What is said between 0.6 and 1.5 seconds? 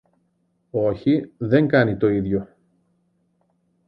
Όχι,